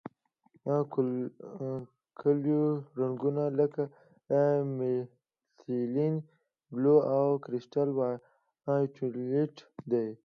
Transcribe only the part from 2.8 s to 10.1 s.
رنګونه لکه میتیلین بلو او کرسټل وایولېټ دي.